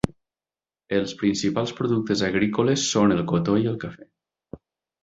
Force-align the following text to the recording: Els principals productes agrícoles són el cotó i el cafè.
Els 0.99 1.13
principals 1.19 1.75
productes 1.81 2.25
agrícoles 2.29 2.89
són 2.95 3.17
el 3.19 3.23
cotó 3.35 3.61
i 3.67 3.71
el 3.75 3.79
cafè. 3.87 4.13